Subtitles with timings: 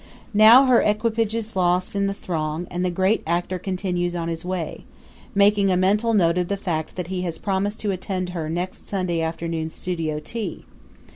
[0.33, 4.43] Now her equipage is lost in the throng and the great actor continues on his
[4.43, 4.83] way,
[5.35, 8.87] making a mental note of the fact that he has promised to attend her next
[8.87, 10.65] Sunday afternoon studio tea.